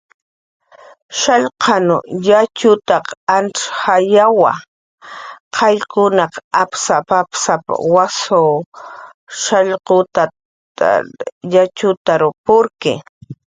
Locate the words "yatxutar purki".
11.53-12.93